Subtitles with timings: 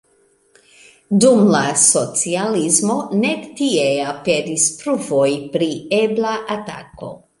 [1.23, 3.85] Dum la socialismo nek tie
[4.15, 5.69] aperis pruvoj pri
[6.03, 7.13] ebla atako.